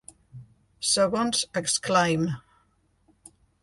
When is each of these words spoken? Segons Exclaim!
Segons 0.93 1.43
Exclaim! 1.63 2.29